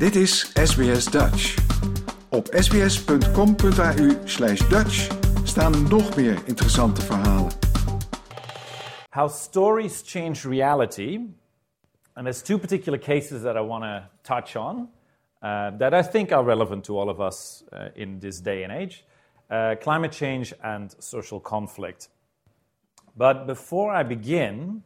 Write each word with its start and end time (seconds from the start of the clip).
Dit 0.00 0.16
is 0.16 0.52
SBS 0.54 1.04
Dutch. 1.04 1.56
Op 2.30 2.46
sbs.com.au 2.46 4.08
slash 4.24 4.68
Dutch 4.68 5.08
staan 5.44 5.88
nog 5.88 6.16
meer 6.16 6.38
interessante 6.46 7.00
verhalen. 7.00 7.50
How 9.10 9.28
stories 9.28 10.02
change 10.06 10.48
reality. 10.48 11.14
And 12.12 12.24
there's 12.24 12.42
two 12.42 12.58
particular 12.58 13.00
cases 13.00 13.42
that 13.42 13.56
I 13.56 13.60
want 13.60 13.84
to 13.84 14.08
touch 14.22 14.56
on 14.56 14.88
uh, 15.42 15.78
that 15.78 15.92
I 15.92 16.10
think 16.10 16.32
are 16.32 16.44
relevant 16.44 16.84
to 16.84 16.98
all 16.98 17.08
of 17.08 17.18
us 17.18 17.64
uh, 17.72 17.78
in 17.94 18.18
this 18.18 18.42
day 18.42 18.64
and 18.64 18.72
age 18.72 19.04
uh, 19.50 19.74
climate 19.82 20.16
change 20.16 20.54
and 20.62 20.94
social 20.98 21.40
conflict. 21.40 22.08
But 23.16 23.46
before 23.46 24.00
I 24.00 24.02
begin, 24.02 24.82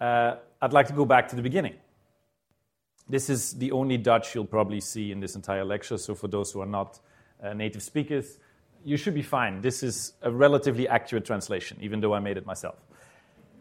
uh, 0.00 0.34
I'd 0.60 0.72
like 0.72 0.88
to 0.88 0.94
go 0.94 1.04
back 1.04 1.28
to 1.28 1.36
the 1.36 1.42
beginning. 1.42 1.74
This 3.08 3.30
is 3.30 3.52
the 3.52 3.70
only 3.72 3.98
Dutch 3.98 4.34
you'll 4.34 4.46
probably 4.46 4.80
see 4.80 5.12
in 5.12 5.20
this 5.20 5.36
entire 5.36 5.64
lecture, 5.64 5.98
so 5.98 6.14
for 6.14 6.28
those 6.28 6.50
who 6.50 6.60
are 6.60 6.70
not 6.70 6.98
uh, 7.42 7.52
native 7.52 7.82
speakers, 7.82 8.38
you 8.84 8.96
should 8.96 9.14
be 9.14 9.22
fine. 9.22 9.60
This 9.60 9.82
is 9.82 10.14
a 10.22 10.30
relatively 10.30 10.88
accurate 10.88 11.24
translation, 11.24 11.78
even 11.80 12.00
though 12.00 12.14
I 12.14 12.20
made 12.20 12.36
it 12.36 12.46
myself. 12.46 12.76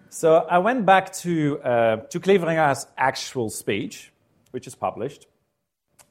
So 0.10 0.46
I 0.50 0.58
went 0.60 0.86
back 0.86 1.14
to, 1.14 1.60
uh, 1.60 1.96
to 2.10 2.20
Kleveringa's 2.20 2.88
actual 2.98 3.50
speech, 3.50 4.12
which 4.52 4.66
is 4.66 4.76
published, 4.76 5.28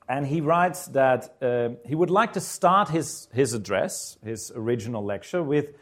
and 0.09 0.27
he 0.27 0.41
writes 0.41 0.87
that 0.89 1.35
uh, 1.41 1.71
he 1.87 1.95
would 1.95 2.11
like 2.11 2.33
to 2.35 2.41
start 2.41 2.89
his, 2.89 3.29
his 3.33 3.55
address, 3.55 4.19
his 4.23 4.53
original 4.55 5.05
lecture, 5.05 5.43
with 5.43 5.73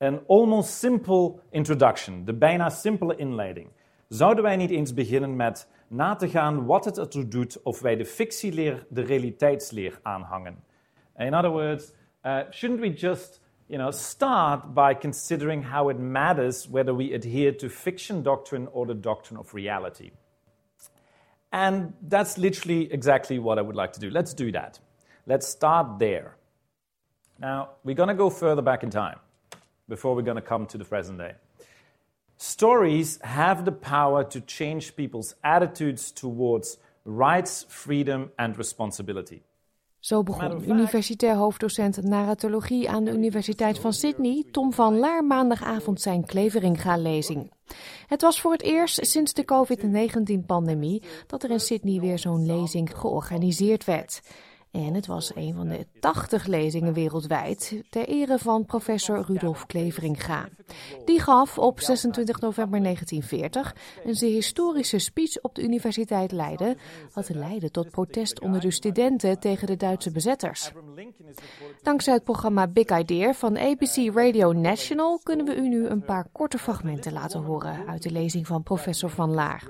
an 0.00 0.20
almost 0.28 0.78
simple 0.78 1.40
introduction, 1.52 2.24
de 2.24 2.32
bijna 2.32 2.70
simpele 2.70 3.16
inleiding. 3.16 3.68
Zouden 4.08 4.44
wij 4.44 4.56
niet 4.56 4.70
eens 4.70 4.94
beginnen 4.94 5.36
met 5.36 5.68
na 5.88 6.14
te 6.14 6.28
gaan 6.28 6.66
wat 6.66 6.84
het 6.84 6.98
ertoe 6.98 7.28
doet 7.28 7.62
of 7.62 7.80
wij 7.80 7.96
de 7.96 8.04
fictieleer 8.04 8.86
de 8.88 9.00
realiteitsleer 9.00 9.98
aanhangen? 10.02 10.64
In 11.16 11.34
other 11.34 11.50
words, 11.50 11.92
uh, 12.24 12.40
shouldn't 12.50 12.80
we 12.80 12.92
just 12.92 13.40
you 13.66 13.78
know, 13.78 13.90
start 13.90 14.74
by 14.74 14.94
considering 14.94 15.62
how 15.62 15.90
it 15.90 15.98
matters 15.98 16.68
whether 16.68 16.94
we 16.94 17.14
adhere 17.14 17.52
to 17.52 17.68
fiction 17.68 18.22
doctrine 18.22 18.66
or 18.72 18.86
the 18.86 18.94
doctrine 18.94 19.38
of 19.38 19.54
reality? 19.54 20.10
And 21.52 21.92
that's 22.02 22.36
literally 22.36 22.92
exactly 22.92 23.38
what 23.38 23.58
I 23.58 23.62
would 23.62 23.76
like 23.76 23.92
to 23.92 24.00
do. 24.00 24.10
Let's 24.10 24.34
do 24.34 24.52
that. 24.52 24.80
Let's 25.26 25.46
start 25.46 25.98
there. 25.98 26.36
Now, 27.38 27.70
we're 27.84 27.94
going 27.94 28.08
to 28.08 28.14
go 28.14 28.30
further 28.30 28.62
back 28.62 28.82
in 28.82 28.90
time 28.90 29.18
before 29.88 30.14
we're 30.14 30.22
going 30.22 30.36
to 30.36 30.42
come 30.42 30.66
to 30.66 30.78
the 30.78 30.84
present 30.84 31.18
day. 31.18 31.34
Stories 32.40 33.18
have 33.20 33.64
the 33.64 33.72
power 33.72 34.28
to 34.28 34.40
change 34.44 34.94
people's 34.94 35.34
attitudes 35.40 36.12
towards 36.12 36.78
rights, 37.02 37.64
freedom, 37.68 38.30
and 38.36 38.56
responsibility. 38.56 39.42
Zo 39.98 40.22
begon 40.22 40.70
universitair 40.70 41.34
hoofddocent 41.34 42.02
narratologie 42.02 42.90
aan 42.90 43.04
de 43.04 43.12
Universiteit 43.12 43.78
van 43.78 43.92
Sydney, 43.92 44.44
Tom 44.50 44.72
van 44.72 44.98
Laar, 44.98 45.24
maandagavond 45.24 46.00
zijn 46.00 46.24
Kleveringa-lezing. 46.24 47.52
Het 48.06 48.22
was 48.22 48.40
voor 48.40 48.52
het 48.52 48.62
eerst 48.62 49.06
sinds 49.06 49.32
de 49.32 49.44
COVID-19-pandemie 49.44 51.02
dat 51.26 51.42
er 51.42 51.50
in 51.50 51.60
Sydney 51.60 52.00
weer 52.00 52.18
zo'n 52.18 52.46
lezing 52.46 52.90
georganiseerd 52.98 53.84
werd. 53.84 54.20
En 54.86 54.94
het 54.94 55.06
was 55.06 55.34
een 55.34 55.54
van 55.54 55.68
de 55.68 55.86
80 56.00 56.46
lezingen 56.46 56.92
wereldwijd 56.92 57.82
ter 57.90 58.08
ere 58.08 58.38
van 58.38 58.64
professor 58.64 59.24
Rudolf 59.26 59.66
Kleveringa. 59.66 60.48
Die 61.04 61.20
gaf 61.20 61.58
op 61.58 61.80
26 61.80 62.40
november 62.40 62.82
1940 62.82 63.74
een 64.04 64.14
zeer 64.14 64.32
historische 64.32 64.98
speech 64.98 65.40
op 65.40 65.54
de 65.54 65.62
Universiteit 65.62 66.32
Leiden, 66.32 66.76
wat 67.14 67.28
leidde 67.28 67.70
tot 67.70 67.90
protest 67.90 68.40
onder 68.40 68.60
de 68.60 68.70
studenten 68.70 69.38
tegen 69.38 69.66
de 69.66 69.76
Duitse 69.76 70.10
bezetters. 70.10 70.72
Dankzij 71.82 72.14
het 72.14 72.24
programma 72.24 72.66
Big 72.66 72.98
Idea 72.98 73.34
van 73.34 73.58
ABC 73.58 74.14
Radio 74.14 74.52
National 74.52 75.20
kunnen 75.22 75.46
we 75.46 75.56
u 75.56 75.68
nu 75.68 75.86
een 75.86 76.04
paar 76.04 76.26
korte 76.32 76.58
fragmenten 76.58 77.12
laten 77.12 77.40
horen 77.40 77.86
uit 77.86 78.02
de 78.02 78.10
lezing 78.10 78.46
van 78.46 78.62
professor 78.62 79.10
Van 79.10 79.34
Laar. 79.34 79.62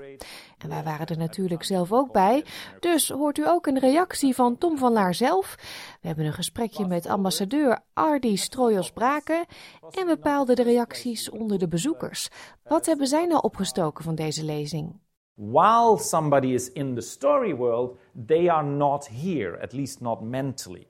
En 0.59 0.69
wij 0.69 0.83
waren 0.83 1.07
er 1.07 1.17
natuurlijk 1.17 1.63
zelf 1.63 1.91
ook 1.91 2.11
bij. 2.11 2.43
Dus 2.79 3.09
hoort 3.09 3.37
u 3.37 3.47
ook 3.47 3.67
een 3.67 3.79
reactie 3.79 4.35
van 4.35 4.57
Tom 4.57 4.77
van 4.77 4.91
Laar 4.91 5.13
zelf. 5.13 5.55
We 6.01 6.07
hebben 6.07 6.25
een 6.25 6.33
gesprekje 6.33 6.87
met 6.87 7.07
ambassadeur 7.07 7.79
Ardi 7.93 8.37
Strojos-Braken 8.37 9.45
en 9.91 10.07
we 10.07 10.17
paalden 10.17 10.55
de 10.55 10.63
reacties 10.63 11.29
onder 11.29 11.59
de 11.59 11.67
bezoekers. 11.67 12.29
Wat 12.63 12.85
hebben 12.85 13.07
zij 13.07 13.25
nou 13.25 13.41
opgestoken 13.41 14.03
van 14.03 14.15
deze 14.15 14.43
lezing? 14.43 14.99
While 15.33 15.97
somebody 15.97 16.47
is 16.47 16.71
in 16.71 16.95
the 16.95 17.01
story 17.01 17.55
world, 17.55 17.97
they 18.25 18.49
are 18.49 18.67
not 18.67 19.07
here, 19.07 19.61
at 19.61 19.73
least 19.73 20.01
not 20.01 20.21
mentally. 20.21 20.87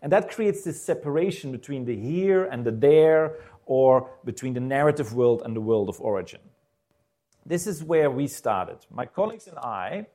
And 0.00 0.10
that 0.10 0.26
creates 0.26 0.62
this 0.62 0.84
separation 0.84 1.50
between 1.50 1.84
the 1.84 1.92
here 1.92 2.50
and 2.50 2.64
the 2.64 2.78
there, 2.78 3.32
or 3.64 4.06
between 4.24 4.54
the 4.54 4.60
narrative 4.60 5.14
world 5.14 5.42
and 5.42 5.54
the 5.54 5.60
world 5.60 5.88
of 5.88 6.00
origin. 6.00 6.40
This 7.44 7.66
is 7.66 7.82
where 7.82 8.10
we 8.10 8.28
started. 8.28 8.78
My 8.90 9.06
colleagues 9.06 9.48
and 9.48 9.58
I 9.58 10.06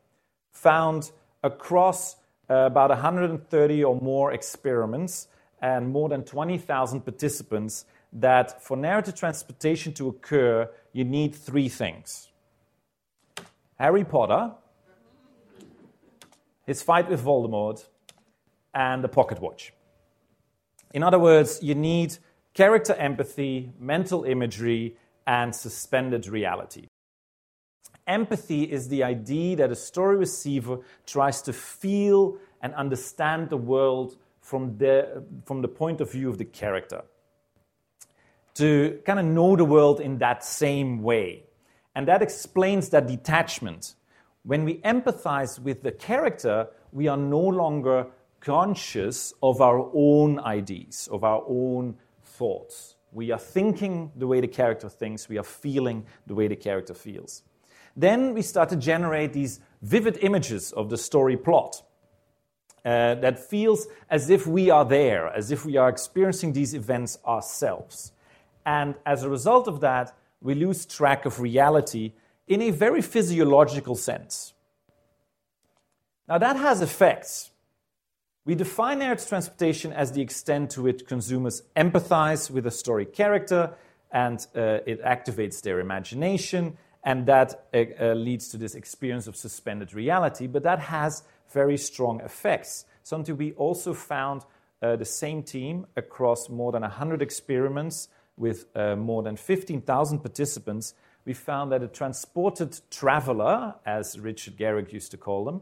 found 0.51 1.11
across 1.43 2.15
uh, 2.49 2.55
about 2.55 2.89
130 2.89 3.83
or 3.83 3.99
more 3.99 4.31
experiments 4.31 5.27
and 5.61 5.89
more 5.89 6.07
than 6.07 6.23
20,000 6.23 7.01
participants 7.01 7.85
that 8.13 8.63
for 8.63 8.77
narrative 8.77 9.15
transportation 9.15 9.93
to 9.93 10.07
occur, 10.07 10.69
you 10.93 11.03
need 11.03 11.35
three 11.35 11.69
things 11.69 12.29
Harry 13.77 14.05
Potter, 14.05 14.53
his 16.65 16.81
fight 16.81 17.09
with 17.09 17.23
Voldemort, 17.23 17.85
and 18.73 19.03
a 19.03 19.07
pocket 19.07 19.41
watch. 19.41 19.73
In 20.94 21.03
other 21.03 21.19
words, 21.19 21.61
you 21.61 21.75
need 21.75 22.17
character 22.53 22.94
empathy, 22.94 23.71
mental 23.79 24.23
imagery, 24.23 24.95
and 25.25 25.53
suspended 25.53 26.27
reality. 26.27 26.88
Empathy 28.07 28.63
is 28.63 28.88
the 28.88 29.03
idea 29.03 29.57
that 29.57 29.69
a 29.69 29.75
story 29.75 30.16
receiver 30.16 30.79
tries 31.06 31.41
to 31.44 31.53
feel 31.53 32.38
and 32.62 32.73
understand 32.73 33.50
the 33.50 33.57
world 33.57 34.18
from 34.40 34.78
the, 34.78 35.23
from 35.45 35.62
the 35.62 35.68
point 35.68 36.00
of 36.00 36.12
view 36.12 36.29
of 36.29 36.38
the 36.38 36.45
character. 36.45 37.03
To 38.56 39.00
kind 39.06 39.19
of 39.19 39.25
know 39.25 39.56
the 39.56 39.66
world 39.66 40.00
in 40.00 40.18
that 40.19 40.44
same 40.44 41.03
way. 41.03 41.44
And 41.94 42.07
that 42.07 42.22
explains 42.22 42.90
that 42.90 43.07
detachment. 43.07 43.95
When 44.44 44.63
we 44.63 44.79
empathize 44.79 45.59
with 45.59 45.84
the 45.84 45.91
character, 45.91 46.69
we 46.94 47.07
are 47.07 47.18
no 47.18 47.41
longer 47.41 48.07
conscious 48.39 49.34
of 49.44 49.62
our 49.62 49.91
own 49.94 50.39
ideas, 50.39 51.09
of 51.12 51.24
our 51.24 51.44
own 51.47 51.97
thoughts. 52.24 52.95
We 53.12 53.31
are 53.31 53.39
thinking 53.39 54.12
the 54.16 54.28
way 54.28 54.41
the 54.41 54.47
character 54.47 54.89
thinks, 54.89 55.28
we 55.28 55.38
are 55.38 55.44
feeling 55.44 56.06
the 56.25 56.35
way 56.35 56.47
the 56.47 56.56
character 56.56 56.94
feels. 56.94 57.44
Then 57.97 58.35
we 58.35 58.43
start 58.43 58.69
to 58.69 58.75
generate 58.75 59.33
these 59.33 59.59
vivid 59.81 60.19
images 60.21 60.71
of 60.71 60.89
the 60.89 60.97
story 60.97 61.35
plot. 61.35 61.81
Uh, 62.85 63.15
that 63.15 63.37
feels 63.37 63.85
as 64.09 64.29
if 64.29 64.47
we 64.47 64.69
are 64.69 64.85
there, 64.85 65.27
as 65.27 65.51
if 65.51 65.65
we 65.65 65.75
are 65.75 65.89
experiencing 65.89 66.53
these 66.53 66.73
events 66.73 67.17
ourselves. 67.27 68.13
And 68.65 68.95
as 69.05 69.23
a 69.23 69.29
result 69.29 69.67
of 69.67 69.81
that, 69.81 70.15
we 70.39 70.53
lose 70.53 70.85
track 70.85 71.25
of 71.25 71.41
reality 71.41 72.13
in 72.47 72.61
a 72.61 72.71
very 72.71 73.01
physiological 73.01 73.95
sense. 73.95 74.53
Now, 76.29 76.37
that 76.37 76.55
has 76.55 76.81
effects. 76.81 77.51
We 78.45 78.55
define 78.55 78.99
narrative 78.99 79.27
transportation 79.27 79.91
as 79.91 80.13
the 80.13 80.21
extent 80.21 80.69
to 80.71 80.83
which 80.83 81.05
consumers 81.05 81.63
empathize 81.75 82.49
with 82.49 82.65
a 82.65 82.71
story 82.71 83.05
character 83.05 83.73
and 84.11 84.39
uh, 84.55 84.79
it 84.85 85.03
activates 85.03 85.61
their 85.61 85.81
imagination 85.81 86.77
and 87.07 87.25
that 87.25 87.69
uh, 87.73 87.85
uh, 88.01 88.13
leads 88.16 88.50
to 88.50 88.57
this 88.57 88.75
experience 88.75 89.28
of 89.28 89.38
suspended 89.38 89.94
reality. 89.94 90.45
But 90.45 90.63
that 90.63 90.79
has 90.79 91.23
very 91.53 91.77
strong 91.77 92.19
effects. 92.19 92.83
Something 93.04 93.38
we 93.38 93.54
also 93.54 93.94
found 93.94 94.42
uh, 94.81 94.98
the 94.98 95.06
same 95.06 95.42
team 95.42 95.88
across 95.95 96.50
more 96.50 96.74
than 96.74 96.81
100 96.81 97.21
experiments 97.21 98.09
with 98.36 98.65
uh, 98.75 98.98
more 98.98 99.24
than 99.24 99.38
15,000 99.38 100.19
participants. 100.19 100.95
We 101.24 101.33
found 101.33 101.71
that 101.71 101.81
a 101.81 101.88
transported 101.88 102.77
traveler, 102.92 103.75
as 103.86 104.19
Richard 104.19 104.57
Garrick 104.57 104.92
used 104.92 105.12
to 105.12 105.18
call 105.18 105.45
them, 105.45 105.62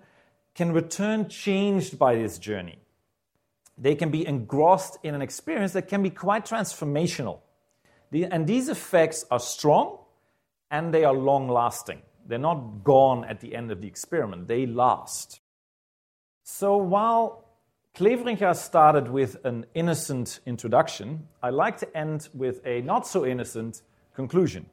can 0.56 0.72
return 0.72 1.30
changed 1.30 2.00
by 2.00 2.16
this 2.16 2.40
journey. 2.40 2.80
They 3.78 3.94
can 3.94 4.10
be 4.10 4.26
engrossed 4.26 4.98
in 5.04 5.14
an 5.14 5.22
experience 5.22 5.74
that 5.74 5.88
can 5.88 6.02
be 6.02 6.10
quite 6.10 6.44
transformational. 6.44 7.42
The, 8.10 8.26
and 8.26 8.48
these 8.48 8.68
effects 8.68 9.26
are 9.30 9.40
strong 9.40 10.00
and 10.72 10.94
they 10.94 11.04
are 11.04 11.14
long 11.14 11.48
lasting. 11.48 12.02
They're 12.28 12.40
not 12.40 12.84
gone 12.84 13.26
at 13.26 13.40
the 13.40 13.56
end 13.56 13.72
of 13.72 13.82
the 13.82 13.88
experiment, 13.88 14.48
they 14.48 14.66
last. 14.66 15.40
So 16.44 16.78
while 16.78 17.46
Kleveringa 17.96 18.56
started 18.56 19.10
with 19.10 19.38
an 19.46 19.66
innocent 19.74 20.40
introduction, 20.46 21.28
I 21.42 21.50
like 21.52 21.78
to 21.78 21.98
end 21.98 22.30
with 22.34 22.66
a 22.66 22.82
not 22.82 23.08
so 23.08 23.26
innocent 23.26 23.82
conclusion, 24.14 24.66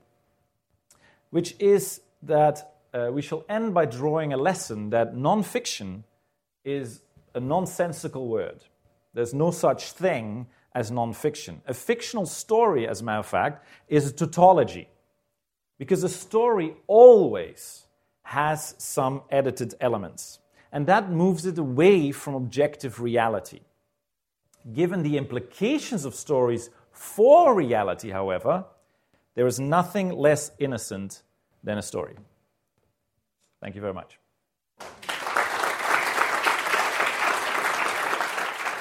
which 1.30 1.54
is 1.58 2.00
that 2.22 2.74
uh, 2.92 3.10
we 3.12 3.22
shall 3.22 3.44
end 3.48 3.74
by 3.74 3.86
drawing 3.86 4.32
a 4.32 4.36
lesson 4.36 4.90
that 4.90 5.14
nonfiction 5.14 6.02
is 6.64 7.02
a 7.34 7.40
nonsensical 7.40 8.28
word. 8.28 8.64
There's 9.14 9.34
no 9.34 9.50
such 9.50 9.92
thing 9.92 10.46
as 10.74 10.90
nonfiction. 10.90 11.60
A 11.66 11.74
fictional 11.74 12.26
story, 12.26 12.88
as 12.88 13.00
a 13.00 13.04
matter 13.04 13.20
of 13.20 13.26
fact, 13.26 13.66
is 13.88 14.10
a 14.10 14.12
tautology. 14.12 14.88
Because 15.82 16.04
a 16.04 16.08
story 16.08 16.76
always 16.86 17.86
has 18.22 18.76
some 18.78 19.22
edited 19.30 19.74
elements. 19.80 20.38
And 20.70 20.86
that 20.86 21.10
moves 21.10 21.44
it 21.44 21.58
away 21.58 22.12
from 22.12 22.36
objective 22.36 23.00
reality. 23.00 23.62
Given 24.72 25.02
the 25.02 25.16
implications 25.16 26.04
of 26.04 26.14
stories 26.14 26.70
for 26.92 27.56
reality, 27.56 28.10
however, 28.10 28.64
there 29.34 29.48
is 29.48 29.58
nothing 29.58 30.12
less 30.12 30.52
innocent 30.60 31.24
than 31.64 31.78
a 31.78 31.82
story. 31.82 32.14
Thank 33.60 33.74
you 33.74 33.80
very 33.80 33.94
much. 33.94 34.20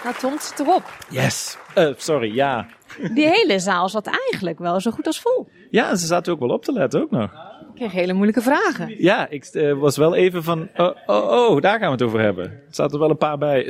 Nou, 0.03 0.15
Tom, 0.19 0.31
het 0.31 0.43
zit 0.43 0.59
erop. 0.59 0.83
Yes. 1.09 1.57
Uh, 1.77 1.93
sorry, 1.97 2.33
ja. 2.33 2.67
Die 3.13 3.27
hele 3.27 3.59
zaal 3.59 3.89
zat 3.89 4.07
eigenlijk 4.07 4.59
wel 4.59 4.79
zo 4.79 4.91
goed 4.91 5.07
als 5.07 5.19
vol. 5.21 5.47
Ja, 5.71 5.95
ze 5.95 6.05
zaten 6.05 6.33
ook 6.33 6.39
wel 6.39 6.49
op 6.49 6.63
te 6.63 6.73
letten, 6.73 7.01
ook 7.01 7.11
nog. 7.11 7.31
Ik 7.69 7.75
kreeg 7.75 7.91
hele 7.91 8.13
moeilijke 8.13 8.41
vragen. 8.41 8.95
Ja, 8.97 9.29
ik 9.29 9.49
uh, 9.53 9.73
was 9.73 9.97
wel 9.97 10.15
even 10.15 10.43
van, 10.43 10.69
oh, 10.75 10.95
oh, 11.05 11.29
oh, 11.29 11.61
daar 11.61 11.79
gaan 11.79 11.87
we 11.87 11.93
het 11.93 12.01
over 12.01 12.19
hebben. 12.19 12.45
Er 12.45 12.61
zaten 12.69 12.99
wel 12.99 13.09
een 13.09 13.17
paar 13.17 13.37
bij. 13.37 13.63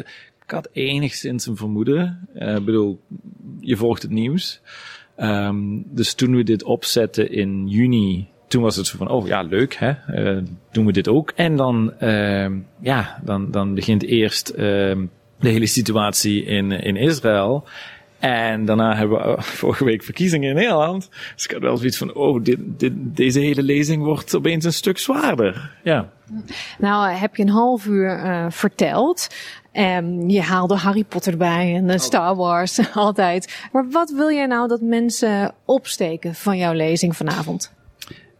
Ik 0.43 0.51
had 0.51 0.69
enigszins 0.71 1.45
een 1.45 1.55
vermoeden. 1.55 2.29
Uh, 2.35 2.55
ik 2.55 2.65
bedoel, 2.65 2.99
je 3.59 3.75
volgt 3.75 4.01
het 4.01 4.11
nieuws. 4.11 4.61
Um, 5.17 5.83
dus 5.85 6.13
toen 6.13 6.35
we 6.35 6.43
dit 6.43 6.63
opzetten 6.63 7.31
in 7.31 7.67
juni, 7.67 8.27
toen 8.47 8.61
was 8.61 8.75
het 8.75 8.87
zo 8.87 8.97
van, 8.97 9.09
oh 9.09 9.27
ja, 9.27 9.41
leuk, 9.41 9.75
hè? 9.75 9.93
Uh, 10.13 10.43
doen 10.71 10.85
we 10.85 10.91
dit 10.91 11.07
ook? 11.07 11.31
En 11.35 11.55
dan, 11.55 11.93
uh, 11.99 12.51
ja, 12.79 13.21
dan, 13.23 13.51
dan 13.51 13.73
begint 13.73 14.03
eerst 14.03 14.55
de 14.55 15.09
hele 15.49 15.67
situatie 15.67 16.43
in, 16.43 16.71
in 16.71 16.95
Israël. 16.95 17.63
En 18.21 18.65
daarna 18.65 18.95
hebben 18.95 19.17
we 19.17 19.27
uh, 19.27 19.39
vorige 19.39 19.83
week 19.83 20.03
verkiezingen 20.03 20.49
in 20.49 20.55
Nederland. 20.55 21.09
Dus 21.35 21.45
ik 21.45 21.51
had 21.51 21.61
wel 21.61 21.77
zoiets 21.77 21.97
van, 21.97 22.13
oh, 22.13 22.43
dit, 22.43 22.59
dit, 22.61 22.93
deze 22.95 23.39
hele 23.39 23.63
lezing 23.63 24.03
wordt 24.03 24.35
opeens 24.35 24.65
een 24.65 24.73
stuk 24.73 24.97
zwaarder. 24.97 25.71
Ja. 25.83 26.09
Nou, 26.77 27.11
heb 27.11 27.35
je 27.35 27.43
een 27.43 27.49
half 27.49 27.85
uur 27.85 28.25
uh, 28.25 28.45
verteld. 28.49 29.27
Um, 29.73 30.29
je 30.29 30.41
haalde 30.41 30.75
Harry 30.75 31.03
Potter 31.03 31.31
erbij 31.31 31.75
en 31.75 31.89
uh, 31.89 31.97
Star 31.97 32.35
Wars 32.35 32.93
altijd. 32.93 33.67
Maar 33.71 33.89
wat 33.89 34.09
wil 34.09 34.31
jij 34.31 34.45
nou 34.45 34.67
dat 34.67 34.81
mensen 34.81 35.53
opsteken 35.65 36.35
van 36.35 36.57
jouw 36.57 36.73
lezing 36.73 37.15
vanavond? 37.15 37.73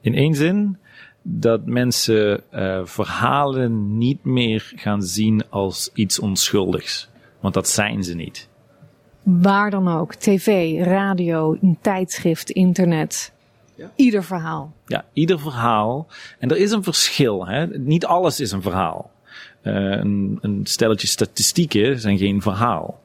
In 0.01 0.15
één 0.15 0.35
zin, 0.35 0.77
dat 1.21 1.65
mensen 1.65 2.43
uh, 2.53 2.79
verhalen 2.83 3.97
niet 3.97 4.23
meer 4.23 4.71
gaan 4.75 5.01
zien 5.01 5.43
als 5.49 5.89
iets 5.93 6.19
onschuldigs. 6.19 7.09
Want 7.39 7.53
dat 7.53 7.69
zijn 7.69 8.03
ze 8.03 8.15
niet. 8.15 8.49
Waar 9.23 9.69
dan 9.69 9.87
ook. 9.87 10.15
TV, 10.15 10.79
radio, 10.85 11.57
een 11.61 11.77
tijdschrift, 11.81 12.49
internet. 12.49 13.31
Ja. 13.75 13.91
Ieder 13.95 14.23
verhaal. 14.23 14.73
Ja, 14.85 15.05
ieder 15.13 15.39
verhaal. 15.39 16.07
En 16.39 16.49
er 16.49 16.57
is 16.57 16.71
een 16.71 16.83
verschil. 16.83 17.47
Hè? 17.47 17.67
Niet 17.67 18.05
alles 18.05 18.39
is 18.39 18.51
een 18.51 18.61
verhaal. 18.61 19.11
Uh, 19.63 19.73
een, 19.73 20.37
een 20.41 20.61
stelletje 20.63 21.07
statistieken 21.07 21.99
zijn 21.99 22.17
geen 22.17 22.41
verhaal. 22.41 23.01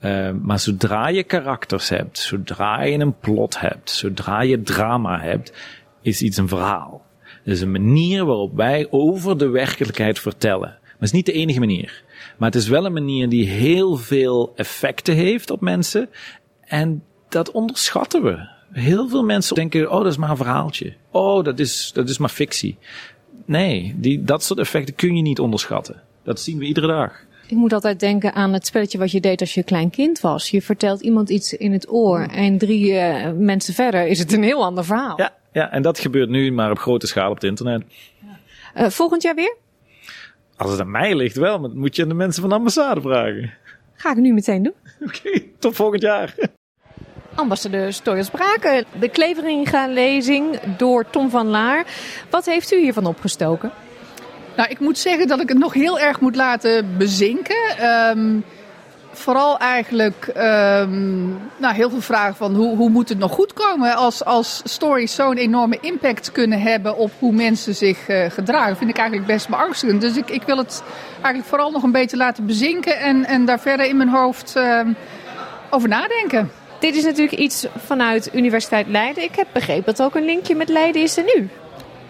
Uh, 0.00 0.30
maar 0.42 0.58
zodra 0.58 1.08
je 1.08 1.22
karakters 1.22 1.88
hebt, 1.88 2.18
zodra 2.18 2.82
je 2.82 2.98
een 2.98 3.18
plot 3.18 3.60
hebt, 3.60 3.90
zodra 3.90 4.40
je 4.40 4.62
drama 4.62 5.20
hebt, 5.20 5.52
is 6.02 6.22
iets 6.22 6.36
een 6.36 6.48
verhaal. 6.48 7.04
Het 7.22 7.54
is 7.54 7.60
een 7.60 7.70
manier 7.70 8.24
waarop 8.24 8.56
wij 8.56 8.86
over 8.90 9.38
de 9.38 9.48
werkelijkheid 9.48 10.18
vertellen. 10.18 10.78
Maar 11.00 11.08
het 11.08 11.18
is 11.18 11.24
niet 11.24 11.36
de 11.36 11.42
enige 11.42 11.58
manier. 11.58 12.04
Maar 12.38 12.50
het 12.50 12.60
is 12.60 12.68
wel 12.68 12.84
een 12.84 12.92
manier 12.92 13.28
die 13.28 13.48
heel 13.48 13.96
veel 13.96 14.52
effecten 14.56 15.14
heeft 15.14 15.50
op 15.50 15.60
mensen. 15.60 16.08
En 16.60 17.02
dat 17.28 17.50
onderschatten 17.50 18.22
we. 18.22 18.48
Heel 18.72 19.08
veel 19.08 19.22
mensen 19.22 19.54
denken, 19.54 19.90
oh, 19.90 20.02
dat 20.02 20.12
is 20.12 20.16
maar 20.16 20.30
een 20.30 20.36
verhaaltje. 20.36 20.94
Oh, 21.10 21.44
dat 21.44 21.58
is, 21.58 21.90
dat 21.94 22.08
is 22.08 22.18
maar 22.18 22.28
fictie. 22.28 22.78
Nee, 23.44 23.94
die, 23.96 24.24
dat 24.24 24.42
soort 24.42 24.58
effecten 24.58 24.94
kun 24.94 25.16
je 25.16 25.22
niet 25.22 25.38
onderschatten. 25.38 26.02
Dat 26.24 26.40
zien 26.40 26.58
we 26.58 26.64
iedere 26.64 26.86
dag. 26.86 27.24
Ik 27.46 27.56
moet 27.56 27.72
altijd 27.72 28.00
denken 28.00 28.34
aan 28.34 28.52
het 28.52 28.66
spelletje 28.66 28.98
wat 28.98 29.10
je 29.10 29.20
deed 29.20 29.40
als 29.40 29.54
je 29.54 29.62
klein 29.62 29.90
kind 29.90 30.20
was. 30.20 30.50
Je 30.50 30.62
vertelt 30.62 31.00
iemand 31.00 31.30
iets 31.30 31.52
in 31.52 31.72
het 31.72 31.92
oor 31.92 32.20
en 32.20 32.58
drie 32.58 32.92
uh, 32.92 33.30
mensen 33.32 33.74
verder 33.74 34.06
is 34.06 34.18
het 34.18 34.32
een 34.32 34.42
heel 34.42 34.64
ander 34.64 34.84
verhaal. 34.84 35.14
Ja, 35.16 35.34
ja, 35.52 35.70
en 35.70 35.82
dat 35.82 35.98
gebeurt 35.98 36.28
nu 36.28 36.52
maar 36.52 36.70
op 36.70 36.78
grote 36.78 37.06
schaal 37.06 37.28
op 37.28 37.34
het 37.34 37.44
internet. 37.44 37.82
Uh, 38.76 38.88
volgend 38.88 39.22
jaar 39.22 39.34
weer? 39.34 39.56
Als 40.60 40.70
het 40.70 40.80
aan 40.80 40.90
mij 40.90 41.14
ligt 41.14 41.36
wel, 41.36 41.58
maar 41.58 41.70
moet 41.70 41.96
je 41.96 42.02
aan 42.02 42.08
de 42.08 42.14
mensen 42.14 42.40
van 42.40 42.50
de 42.50 42.56
ambassade 42.56 43.00
vragen. 43.00 43.52
Ga 43.94 44.10
ik 44.10 44.16
nu 44.16 44.32
meteen 44.32 44.62
doen. 44.62 44.74
Oké, 45.06 45.18
okay, 45.18 45.50
tot 45.58 45.74
volgend 45.74 46.02
jaar. 46.02 46.34
Ambassadeur 47.34 47.92
Stoyers 47.92 48.30
Braken, 48.30 48.84
de 48.98 49.08
Kleveringa-lezing 49.08 50.60
door 50.76 51.10
Tom 51.10 51.30
van 51.30 51.46
Laar. 51.46 51.86
Wat 52.30 52.46
heeft 52.46 52.72
u 52.72 52.80
hiervan 52.80 53.06
opgestoken? 53.06 53.72
Nou, 54.56 54.70
ik 54.70 54.80
moet 54.80 54.98
zeggen 54.98 55.28
dat 55.28 55.40
ik 55.40 55.48
het 55.48 55.58
nog 55.58 55.72
heel 55.72 55.98
erg 55.98 56.20
moet 56.20 56.36
laten 56.36 56.96
bezinken. 56.98 57.86
Um, 58.16 58.44
vooral 59.12 59.58
eigenlijk 59.58 60.26
um, 60.26 61.38
nou, 61.56 61.74
heel 61.74 61.90
veel 61.90 62.00
vragen 62.00 62.34
van 62.34 62.54
hoe, 62.54 62.76
hoe 62.76 62.90
moet 62.90 63.08
het 63.08 63.18
nog 63.18 63.32
goed 63.32 63.52
komen 63.52 63.94
als, 63.94 64.24
als 64.24 64.60
stories 64.64 65.14
zo'n 65.14 65.36
enorme 65.36 65.78
impact 65.80 66.32
kunnen 66.32 66.60
hebben 66.60 66.96
op 66.96 67.10
hoe 67.18 67.32
mensen 67.32 67.74
zich 67.74 68.08
uh, 68.08 68.30
gedragen. 68.30 68.76
Vind 68.76 68.90
ik 68.90 68.96
eigenlijk 68.96 69.28
best 69.28 69.48
beangstigend. 69.48 70.00
Dus 70.00 70.16
ik, 70.16 70.30
ik 70.30 70.42
wil 70.42 70.56
het 70.56 70.82
eigenlijk 71.12 71.44
vooral 71.44 71.70
nog 71.70 71.82
een 71.82 71.92
beetje 71.92 72.16
laten 72.16 72.46
bezinken 72.46 72.98
en, 72.98 73.24
en 73.24 73.44
daar 73.44 73.60
verder 73.60 73.86
in 73.86 73.96
mijn 73.96 74.08
hoofd 74.08 74.54
uh, 74.56 74.80
over 75.70 75.88
nadenken. 75.88 76.50
Dit 76.78 76.96
is 76.96 77.04
natuurlijk 77.04 77.38
iets 77.38 77.66
vanuit 77.76 78.30
Universiteit 78.34 78.86
Leiden. 78.86 79.22
Ik 79.22 79.34
heb 79.34 79.46
begrepen 79.52 79.94
dat 79.94 80.02
ook 80.02 80.14
een 80.14 80.24
linkje 80.24 80.54
met 80.54 80.68
Leiden 80.68 81.02
is 81.02 81.16
er 81.16 81.24
nu. 81.36 81.48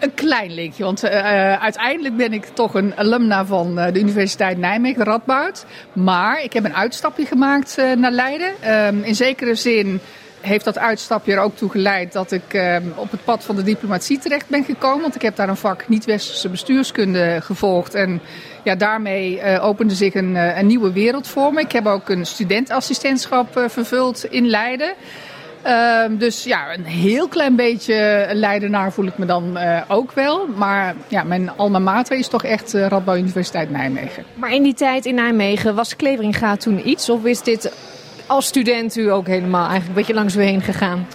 Een 0.01 0.15
klein 0.15 0.55
linkje, 0.55 0.85
want 0.85 1.05
uh, 1.05 1.11
uiteindelijk 1.53 2.17
ben 2.17 2.33
ik 2.33 2.45
toch 2.45 2.75
een 2.75 2.97
alumna 2.97 3.45
van 3.45 3.79
uh, 3.79 3.93
de 3.93 4.01
Universiteit 4.01 4.59
Nijmegen, 4.59 5.05
Radboud. 5.05 5.65
Maar 5.93 6.43
ik 6.43 6.53
heb 6.53 6.65
een 6.65 6.75
uitstapje 6.75 7.27
gemaakt 7.27 7.77
naar 7.97 8.11
Leiden. 8.11 8.53
Um, 8.87 9.03
in 9.03 9.15
zekere 9.15 9.55
zin 9.55 10.01
heeft 10.41 10.65
dat 10.65 10.79
uitstapje 10.79 11.33
er 11.33 11.39
ook 11.39 11.57
toe 11.57 11.71
geleid 11.71 12.13
dat 12.13 12.33
ik 12.33 12.53
um, 12.53 12.93
op 12.97 13.11
het 13.11 13.25
pad 13.25 13.45
van 13.45 13.57
de 13.57 13.63
diplomatie 13.63 14.19
terecht 14.19 14.49
ben 14.49 14.65
gekomen. 14.65 15.01
Want 15.01 15.15
ik 15.15 15.23
heb 15.23 15.37
daar 15.37 15.49
een 15.49 15.57
vak 15.57 15.89
niet-westerse 15.89 16.49
bestuurskunde 16.49 17.39
gevolgd. 17.41 17.95
En 17.95 18.21
ja, 18.65 18.75
daarmee 18.75 19.61
opende 19.61 19.95
zich 19.95 20.15
een, 20.15 20.35
een, 20.35 20.67
nieuwe 20.67 20.93
wereld 20.93 21.29
voor 21.29 21.53
me. 21.53 21.61
Ik 21.61 21.73
heb 21.73 21.87
ook 21.87 22.09
een 22.09 22.27
studentassistentschap 22.27 23.65
vervuld 23.69 24.25
in 24.25 24.47
Leiden. 24.47 24.95
Um, 25.67 26.19
dus 26.19 26.45
ja, 26.45 26.75
een 26.75 26.85
heel 26.85 27.29
klein 27.29 27.57
beetje 27.57 28.29
leidenaar 28.33 28.93
voel 28.93 29.07
ik 29.07 29.19
me 29.19 29.27
dan 29.27 29.59
uh, 29.59 29.81
ook 29.89 30.13
wel. 30.13 30.47
Maar 30.47 30.95
ja, 31.09 31.23
mijn 31.23 31.51
alma 31.57 31.79
mater 31.79 32.19
is 32.19 32.29
toch 32.29 32.45
echt 32.45 32.75
uh, 32.75 32.87
Radboud 32.87 33.19
Universiteit 33.19 33.71
Nijmegen. 33.71 34.25
Maar 34.35 34.53
in 34.53 34.63
die 34.63 34.75
tijd 34.75 35.07
in 35.07 35.15
Nijmegen, 35.15 35.75
was 35.75 35.97
Kleveringa 35.97 36.57
toen 36.57 36.89
iets? 36.89 37.11
Of 37.11 37.25
is 37.25 37.43
dit 37.43 37.73
als 38.27 38.47
student 38.47 38.97
u 38.97 39.11
ook 39.11 39.27
helemaal 39.27 39.69
eigenlijk 39.69 39.89
een 39.89 39.95
beetje 39.95 40.15
langs 40.15 40.37
u 40.37 40.43
heen 40.43 40.61
gegaan? 40.61 41.07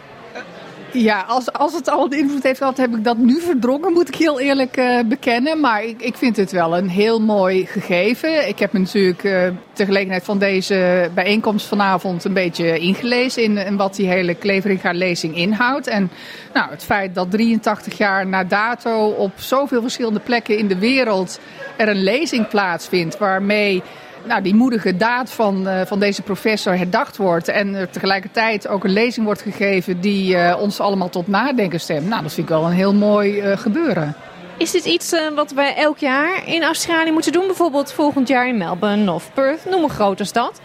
Ja, 0.98 1.22
als, 1.28 1.54
als 1.54 1.74
het 1.74 1.90
al 1.90 2.06
een 2.06 2.18
invloed 2.18 2.44
heeft 2.44 2.58
gehad, 2.58 2.78
heb 2.78 2.96
ik 2.96 3.04
dat 3.04 3.18
nu 3.18 3.40
verdrongen, 3.40 3.94
moet 3.94 4.08
ik 4.08 4.16
heel 4.16 4.40
eerlijk 4.40 4.78
uh, 4.78 5.00
bekennen. 5.06 5.60
Maar 5.60 5.84
ik, 5.84 6.02
ik 6.02 6.16
vind 6.16 6.38
het 6.38 6.52
wel 6.52 6.78
een 6.78 6.90
heel 6.90 7.22
mooi 7.22 7.66
gegeven. 7.66 8.48
Ik 8.48 8.60
heb 8.60 8.72
me 8.72 8.80
natuurlijk 8.80 9.24
uh, 9.24 9.48
gelegenheid 9.76 10.24
van 10.24 10.40
deze 10.40 11.10
bijeenkomst 11.14 11.68
vanavond 11.68 12.24
een 12.24 12.34
beetje 12.34 12.80
ingelezen 12.80 13.44
in, 13.44 13.58
in 13.58 13.78
wat 13.78 13.96
die 13.96 14.08
hele 14.08 14.36
Kleveringa-lezing 14.36 15.36
inhoudt. 15.36 15.88
En 15.88 16.12
nou, 16.54 16.70
het 16.70 16.84
feit 16.84 17.16
dat 17.16 17.32
83 17.32 17.98
jaar 17.98 18.28
na 18.28 18.44
dato 18.44 19.08
op 19.08 19.32
zoveel 19.36 19.82
verschillende 19.82 20.20
plekken 20.20 20.58
in 20.58 20.68
de 20.68 20.80
wereld 20.80 21.40
er 21.78 21.88
een 21.88 22.04
lezing 22.04 22.48
plaatsvindt 22.48 23.18
waarmee 23.18 23.84
nou, 24.28 24.42
die 24.42 24.56
moedige 24.56 24.98
daad 24.98 25.32
van, 25.32 25.68
uh, 25.68 25.82
van 25.86 26.00
deze 26.00 26.22
professor 26.22 26.78
herdacht 26.78 27.18
wordt. 27.18 27.48
En 27.48 27.76
er 27.76 27.90
tegelijkertijd 27.90 28.68
ook 28.68 28.84
een 28.84 28.94
lezing 28.94 29.26
wordt 29.26 29.42
gegeven 29.42 30.02
die 30.02 30.36
uh, 30.36 30.58
ons 30.60 30.80
allemaal 30.80 31.10
tot 31.10 31.28
nadenken 31.28 31.80
stemt. 31.80 32.08
Nou, 32.08 32.22
dat 32.22 32.34
vind 32.34 32.50
ik 32.50 32.56
wel 32.56 32.66
een 32.66 32.72
heel 32.72 32.94
mooi 32.94 33.42
uh, 33.42 33.58
gebeuren. 33.58 34.16
Is 34.58 34.72
dit 34.72 34.86
iets 34.86 35.16
wat 35.36 35.52
wij 35.52 35.76
elk 35.76 35.98
jaar 35.98 36.48
in 36.48 36.64
Australië 36.64 37.12
moeten 37.12 37.32
doen? 37.32 37.46
Bijvoorbeeld 37.46 37.92
volgend 37.92 38.28
jaar 38.28 38.48
in 38.48 38.58
Melbourne 38.58 39.12
of 39.12 39.32
Perth, 39.34 39.66
noem 39.70 39.84
een 39.84 39.90
grote 39.90 40.24
stad? 40.24 40.62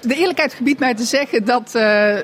De 0.00 0.14
eerlijkheid 0.14 0.54
gebiedt 0.54 0.80
mij 0.80 0.94
te 0.94 1.02
zeggen 1.02 1.44
dat 1.44 1.72
uh, 1.76 2.14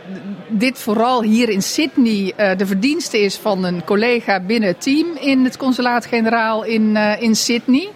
dit 0.48 0.78
vooral 0.78 1.22
hier 1.22 1.48
in 1.48 1.62
Sydney 1.62 2.32
uh, 2.36 2.56
de 2.56 2.66
verdienste 2.66 3.20
is 3.20 3.36
van 3.36 3.64
een 3.64 3.84
collega 3.84 4.40
binnen 4.40 4.68
het 4.68 4.82
team 4.82 5.06
in 5.20 5.44
het 5.44 5.56
consulaat-generaal 5.56 6.64
in, 6.64 6.82
uh, 6.82 7.22
in 7.22 7.34
Sydney. 7.36 7.88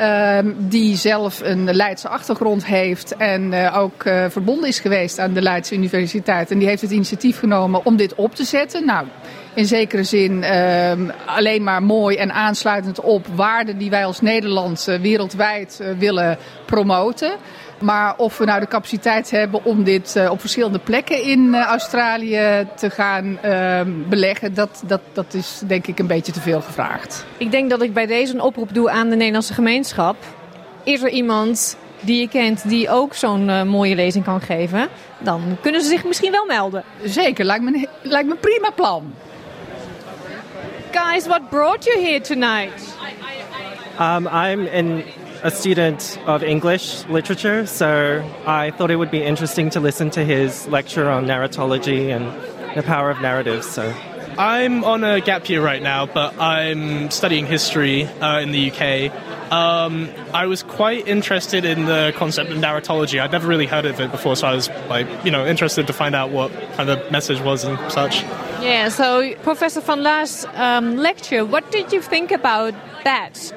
Ehm, 0.00 0.52
die 0.58 0.96
zelf 0.96 1.40
een 1.42 1.74
Leidse 1.74 2.08
achtergrond 2.08 2.66
heeft 2.66 3.16
en 3.16 3.52
uh, 3.52 3.78
ook 3.78 4.04
uh, 4.04 4.24
verbonden 4.28 4.68
is 4.68 4.80
geweest 4.80 5.18
aan 5.18 5.32
de 5.32 5.42
Leidse 5.42 5.74
Universiteit. 5.74 6.50
En 6.50 6.58
die 6.58 6.68
heeft 6.68 6.82
het 6.82 6.90
initiatief 6.90 7.38
genomen 7.38 7.84
om 7.84 7.96
dit 7.96 8.14
op 8.14 8.34
te 8.34 8.44
zetten. 8.44 8.84
Nou, 8.86 9.06
in 9.54 9.66
zekere 9.66 10.04
zin 10.04 10.42
ehm, 10.42 11.10
alleen 11.26 11.62
maar 11.62 11.82
mooi 11.82 12.16
en 12.16 12.32
aansluitend 12.32 13.00
op 13.00 13.26
waarden 13.34 13.78
die 13.78 13.90
wij 13.90 14.04
als 14.04 14.20
Nederland 14.20 14.84
wereldwijd 15.00 15.82
willen 15.98 16.38
promoten. 16.66 17.32
Maar 17.80 18.14
of 18.16 18.38
we 18.38 18.44
nou 18.44 18.60
de 18.60 18.66
capaciteit 18.66 19.30
hebben 19.30 19.64
om 19.64 19.84
dit 19.84 20.14
uh, 20.16 20.30
op 20.30 20.40
verschillende 20.40 20.78
plekken 20.78 21.22
in 21.22 21.40
uh, 21.40 21.64
Australië 21.64 22.66
te 22.76 22.90
gaan 22.90 23.38
uh, 23.44 23.80
beleggen, 24.08 24.54
dat, 24.54 24.82
dat, 24.86 25.00
dat 25.12 25.34
is 25.34 25.62
denk 25.66 25.86
ik 25.86 25.98
een 25.98 26.06
beetje 26.06 26.32
te 26.32 26.40
veel 26.40 26.60
gevraagd. 26.60 27.26
Ik 27.36 27.50
denk 27.50 27.70
dat 27.70 27.82
ik 27.82 27.92
bij 27.92 28.06
deze 28.06 28.34
een 28.34 28.40
oproep 28.40 28.74
doe 28.74 28.90
aan 28.90 29.08
de 29.08 29.16
Nederlandse 29.16 29.54
gemeenschap. 29.54 30.16
Is 30.82 31.02
er 31.02 31.08
iemand 31.08 31.76
die 32.00 32.20
je 32.20 32.28
kent 32.28 32.68
die 32.68 32.90
ook 32.90 33.14
zo'n 33.14 33.48
uh, 33.48 33.62
mooie 33.62 33.94
lezing 33.94 34.24
kan 34.24 34.40
geven, 34.40 34.88
dan 35.18 35.56
kunnen 35.60 35.80
ze 35.80 35.88
zich 35.88 36.04
misschien 36.04 36.32
wel 36.32 36.46
melden. 36.46 36.84
Zeker, 37.04 37.44
lijkt 37.44 37.64
me, 37.64 37.88
lijkt 38.02 38.28
me 38.28 38.34
een 38.34 38.40
prima 38.40 38.70
plan. 38.70 39.14
Guys, 40.90 41.26
what 41.26 41.50
brought 41.50 41.84
you 41.84 42.06
here 42.06 42.20
tonight? 42.20 42.96
Um, 44.00 44.26
I'm 44.26 44.66
in 44.66 45.04
a 45.42 45.50
student 45.50 46.18
of 46.26 46.42
English 46.42 47.04
literature, 47.06 47.66
so 47.66 48.28
I 48.46 48.70
thought 48.72 48.90
it 48.90 48.96
would 48.96 49.10
be 49.10 49.22
interesting 49.22 49.70
to 49.70 49.80
listen 49.80 50.10
to 50.10 50.24
his 50.24 50.66
lecture 50.68 51.08
on 51.08 51.26
narratology 51.26 52.14
and 52.14 52.26
the 52.76 52.82
power 52.82 53.10
of 53.10 53.20
narratives. 53.20 53.68
So. 53.68 53.94
I'm 54.38 54.84
on 54.84 55.04
a 55.04 55.20
gap 55.20 55.48
year 55.48 55.62
right 55.62 55.82
now, 55.82 56.06
but 56.06 56.38
I'm 56.38 57.10
studying 57.10 57.46
history 57.46 58.04
uh, 58.04 58.40
in 58.40 58.52
the 58.52 58.70
UK. 58.70 59.12
Um, 59.52 60.08
I 60.32 60.46
was 60.46 60.62
quite 60.62 61.06
interested 61.08 61.64
in 61.64 61.86
the 61.86 62.14
concept 62.16 62.50
of 62.50 62.58
narratology. 62.58 63.20
I'd 63.20 63.32
never 63.32 63.48
really 63.48 63.66
heard 63.66 63.84
of 63.84 64.00
it 64.00 64.10
before, 64.10 64.36
so 64.36 64.46
I 64.46 64.54
was 64.54 64.68
like, 64.88 65.06
you 65.24 65.30
know, 65.30 65.44
interested 65.46 65.86
to 65.88 65.92
find 65.92 66.14
out 66.14 66.30
what 66.30 66.52
kind 66.74 66.88
of 66.88 67.10
message 67.10 67.40
was 67.40 67.64
and 67.64 67.76
such. 67.92 68.22
Yeah. 68.62 68.88
So, 68.88 69.34
Professor 69.42 69.80
van 69.80 70.02
Laar's 70.02 70.46
um, 70.54 70.96
lecture, 70.96 71.44
what 71.44 71.70
did 71.72 71.92
you 71.92 72.00
think 72.00 72.30
about 72.30 72.74
that? 73.04 73.52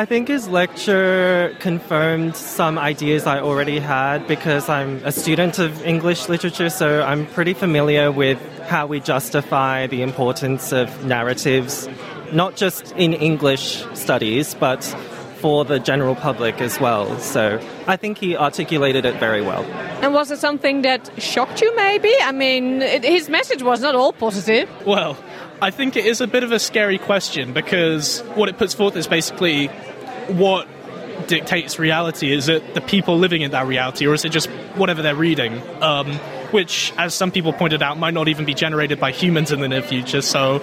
I 0.00 0.06
think 0.06 0.28
his 0.28 0.48
lecture 0.48 1.54
confirmed 1.58 2.34
some 2.34 2.78
ideas 2.78 3.26
I 3.26 3.40
already 3.40 3.78
had 3.78 4.26
because 4.26 4.66
I'm 4.66 5.04
a 5.04 5.12
student 5.12 5.58
of 5.58 5.84
English 5.84 6.26
literature, 6.26 6.70
so 6.70 7.02
I'm 7.02 7.26
pretty 7.26 7.52
familiar 7.52 8.10
with 8.10 8.38
how 8.62 8.86
we 8.86 9.00
justify 9.00 9.88
the 9.88 10.00
importance 10.00 10.72
of 10.72 11.04
narratives, 11.04 11.86
not 12.32 12.56
just 12.56 12.92
in 12.92 13.12
English 13.12 13.84
studies, 13.92 14.54
but 14.54 14.80
for 15.40 15.64
the 15.64 15.78
general 15.78 16.14
public 16.14 16.60
as 16.60 16.78
well. 16.78 17.18
So 17.18 17.60
I 17.86 17.96
think 17.96 18.18
he 18.18 18.36
articulated 18.36 19.04
it 19.04 19.16
very 19.16 19.42
well. 19.42 19.64
And 20.02 20.12
was 20.14 20.30
it 20.30 20.38
something 20.38 20.82
that 20.82 21.10
shocked 21.20 21.60
you, 21.60 21.74
maybe? 21.76 22.12
I 22.22 22.32
mean, 22.32 22.82
it, 22.82 23.04
his 23.04 23.28
message 23.28 23.62
was 23.62 23.80
not 23.80 23.94
all 23.94 24.12
positive. 24.12 24.68
Well, 24.86 25.16
I 25.62 25.70
think 25.70 25.96
it 25.96 26.06
is 26.06 26.20
a 26.20 26.26
bit 26.26 26.44
of 26.44 26.52
a 26.52 26.58
scary 26.58 26.98
question 26.98 27.52
because 27.52 28.20
what 28.34 28.48
it 28.48 28.58
puts 28.58 28.74
forth 28.74 28.96
is 28.96 29.06
basically 29.06 29.68
what 30.28 30.66
dictates 31.26 31.78
reality. 31.78 32.32
Is 32.32 32.48
it 32.48 32.74
the 32.74 32.80
people 32.80 33.18
living 33.18 33.42
in 33.42 33.50
that 33.50 33.66
reality, 33.66 34.06
or 34.06 34.14
is 34.14 34.24
it 34.24 34.30
just 34.30 34.48
whatever 34.76 35.02
they're 35.02 35.14
reading? 35.14 35.60
Um, 35.82 36.12
which, 36.50 36.92
as 36.98 37.14
some 37.14 37.30
people 37.30 37.52
pointed 37.52 37.82
out, 37.82 37.98
might 37.98 38.14
not 38.14 38.28
even 38.28 38.44
be 38.44 38.54
generated 38.54 38.98
by 38.98 39.12
humans 39.12 39.52
in 39.52 39.60
the 39.60 39.68
near 39.68 39.82
future. 39.82 40.22
So, 40.22 40.62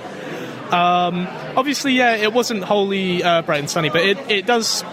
um, 0.71 1.27
obviously, 1.55 1.93
yeah, 1.93 2.15
it 2.15 2.33
wasn't 2.33 2.63
wholly 2.63 3.24
uh, 3.24 3.41
bright 3.41 3.59
and 3.59 3.69
sunny, 3.69 3.89
but 3.89 4.01
it, 4.01 4.17
it 4.29 4.45
does. 4.45 4.83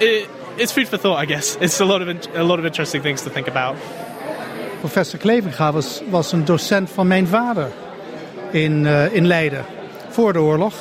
It, 0.00 0.28
it's 0.56 0.72
food 0.72 0.88
for 0.88 0.98
thought, 0.98 1.18
I 1.18 1.26
guess. 1.26 1.56
It's 1.60 1.80
a 1.80 1.84
lot 1.84 2.02
of 2.02 2.08
a 2.34 2.42
lot 2.42 2.58
of 2.58 2.64
interesting 2.64 3.02
things 3.02 3.22
to 3.22 3.30
think 3.30 3.48
about. 3.48 3.76
Professor 4.80 5.18
Kleveringa 5.18 5.72
was, 5.72 6.02
was 6.10 6.32
een 6.32 6.44
docent 6.44 6.90
van 6.90 7.06
mijn 7.06 7.26
vader 7.26 7.70
in, 8.50 8.84
uh, 8.84 9.14
in 9.14 9.26
Leiden 9.26 9.64
voor 10.08 10.32
de 10.32 10.40
oorlog. 10.40 10.74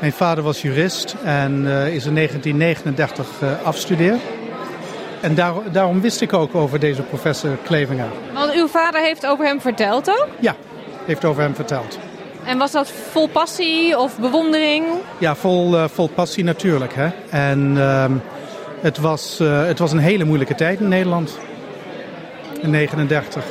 Mijn 0.00 0.12
vader 0.12 0.44
was 0.44 0.62
jurist 0.62 1.16
en 1.24 1.64
uh, 1.64 1.94
is 1.94 2.06
in 2.06 2.14
1939 2.14 3.26
uh, 3.42 3.62
afgestudeerd. 3.62 4.20
En 5.20 5.34
daar, 5.34 5.52
daarom 5.72 6.00
wist 6.00 6.20
ik 6.20 6.32
ook 6.32 6.54
over 6.54 6.80
deze 6.80 7.02
professor 7.02 7.56
Klevinga. 7.64 8.08
Want 8.32 8.52
uw 8.52 8.68
vader 8.68 9.00
heeft 9.00 9.26
over 9.26 9.44
hem 9.44 9.60
verteld 9.60 10.10
ook? 10.10 10.28
Ja, 10.40 10.56
heeft 11.04 11.24
over 11.24 11.42
hem 11.42 11.54
verteld. 11.54 11.98
En 12.48 12.58
was 12.58 12.72
dat 12.72 12.90
vol 12.90 13.26
passie 13.26 13.98
of 13.98 14.18
bewondering? 14.18 14.84
Ja, 15.18 15.34
vol, 15.34 15.74
uh, 15.74 15.84
vol 15.88 16.08
passie 16.08 16.44
natuurlijk. 16.44 16.94
Hè. 16.94 17.08
En 17.30 17.74
uh, 17.76 18.04
het, 18.80 18.98
was, 18.98 19.38
uh, 19.40 19.66
het 19.66 19.78
was 19.78 19.92
een 19.92 19.98
hele 19.98 20.24
moeilijke 20.24 20.54
tijd 20.54 20.80
in 20.80 20.88
Nederland. 20.88 21.38
In 22.60 22.72
1939. 22.72 23.44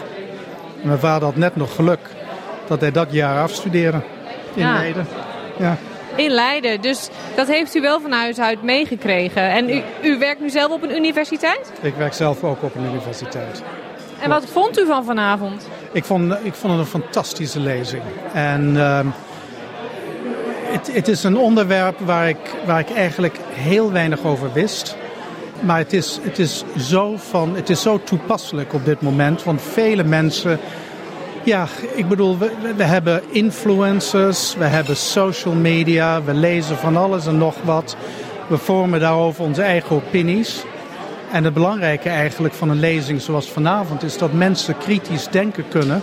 Mijn 0.82 1.00
vader 1.00 1.28
had 1.28 1.36
net 1.36 1.56
nog 1.56 1.76
geluk 1.76 2.00
dat 2.68 2.82
hij 2.82 2.92
dat 2.92 3.12
jaar 3.12 3.42
afstudeerde 3.42 4.02
in 4.54 4.64
ja. 4.64 4.74
Leiden. 4.74 5.08
Ja. 5.58 5.78
In 6.16 6.30
Leiden, 6.30 6.82
dus 6.82 7.10
dat 7.36 7.48
heeft 7.48 7.76
u 7.76 7.82
wel 7.82 8.02
van 8.02 8.12
huis 8.12 8.40
uit 8.40 8.64
meegekregen. 8.64 9.50
En 9.50 9.70
u, 9.70 9.82
u 10.02 10.18
werkt 10.20 10.42
nu 10.42 10.50
zelf 10.50 10.72
op 10.72 10.84
een 10.84 10.96
universiteit? 10.96 11.72
Ik 11.82 11.96
werk 11.96 12.14
zelf 12.14 12.44
ook 12.44 12.64
op 12.64 12.76
een 12.76 12.86
universiteit. 12.86 13.64
En 14.22 14.30
wat 14.30 14.46
vond 14.46 14.80
u 14.80 14.86
van 14.86 15.06
vanavond? 15.06 15.68
Ik 15.92 16.06
vond, 16.06 16.34
ik 16.44 16.54
vond 16.54 16.74
het 16.74 16.82
een 16.82 17.02
fantastische 17.02 17.60
lezing. 17.60 18.04
En 18.34 18.76
het, 20.72 20.94
het 20.94 21.08
is 21.08 21.24
een 21.24 21.38
onderwerp 21.38 22.00
waar 22.00 22.30
ik, 22.30 22.56
waar 22.66 22.80
ik 22.80 22.90
eigenlijk 22.90 23.38
heel 23.50 23.92
weinig 23.92 24.24
over 24.24 24.54
wist. 24.54 24.98
Maar 25.60 25.78
het 25.78 25.94
is, 25.94 26.20
het, 26.22 26.40
is 26.40 26.64
zo 26.78 27.18
van, 27.18 27.56
het 27.56 27.70
is 27.70 27.82
zo 27.82 28.00
toepasselijk 28.04 28.74
op 28.74 28.86
dit 28.86 29.02
moment. 29.02 29.44
Want 29.44 29.62
vele 29.62 30.04
mensen 30.04 30.60
ja, 31.48 31.68
ik 31.96 32.08
bedoel, 32.08 32.38
we, 32.38 32.52
we, 32.76 32.84
hebben 32.84 33.22
influencers, 33.30 34.56
we 34.56 34.66
hebben 34.66 34.96
social 34.96 35.54
media, 35.54 36.24
we 36.24 36.34
lezen 36.34 36.78
van 36.78 36.98
alles 36.98 37.28
en 37.28 37.38
nog 37.38 37.56
wat. 37.64 37.96
We 38.48 38.58
vormen 38.58 39.00
daarover 39.00 39.44
onze 39.44 39.62
eigen 39.62 39.96
opinies. 39.96 40.64
En 41.32 41.44
het 41.44 41.54
belangrijke 41.54 42.10
eigenlijk 42.10 42.54
van 42.54 42.70
een 42.70 42.80
lezing 42.80 43.22
zoals 43.22 43.52
vanavond 43.52 44.04
is 44.04 44.18
dat 44.18 44.34
mensen 44.34 44.78
kritisch 44.78 45.28
denken 45.28 45.68
kunnen 45.68 46.02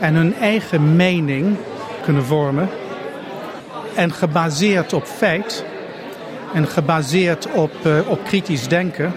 en 0.00 0.14
hun 0.14 0.34
eigen 0.36 0.96
mening 0.96 1.56
kunnen 2.02 2.24
vormen. 2.24 2.68
En 3.94 4.12
gebaseerd 4.12 4.92
op 4.92 5.04
feit 5.04 5.64
en 6.54 6.66
gebaseerd 6.66 7.52
op, 7.52 7.72
uh, 7.86 7.98
op 8.08 8.24
kritisch 8.24 8.68
denken 8.68 9.12